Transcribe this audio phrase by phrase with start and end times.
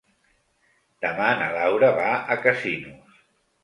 [1.07, 3.27] Demà na Laura va a Casinos.